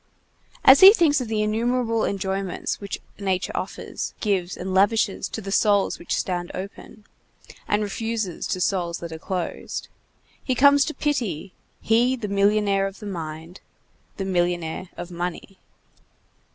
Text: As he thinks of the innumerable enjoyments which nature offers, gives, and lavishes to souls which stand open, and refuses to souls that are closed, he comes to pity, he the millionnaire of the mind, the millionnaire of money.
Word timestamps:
As 0.65 0.79
he 0.79 0.93
thinks 0.93 1.21
of 1.21 1.27
the 1.27 1.43
innumerable 1.43 2.05
enjoyments 2.05 2.81
which 2.81 2.99
nature 3.19 3.51
offers, 3.53 4.15
gives, 4.19 4.57
and 4.57 4.73
lavishes 4.73 5.29
to 5.29 5.51
souls 5.51 5.99
which 5.99 6.15
stand 6.15 6.49
open, 6.55 7.05
and 7.67 7.83
refuses 7.83 8.47
to 8.47 8.59
souls 8.59 8.97
that 8.97 9.11
are 9.11 9.19
closed, 9.19 9.89
he 10.43 10.55
comes 10.55 10.85
to 10.85 10.95
pity, 10.95 11.53
he 11.81 12.15
the 12.15 12.27
millionnaire 12.27 12.87
of 12.87 12.97
the 12.97 13.05
mind, 13.05 13.61
the 14.17 14.25
millionnaire 14.25 14.89
of 14.97 15.11
money. 15.11 15.59